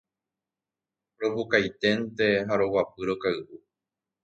[1.21, 3.43] Ropukainténte ha roguapy rokay'u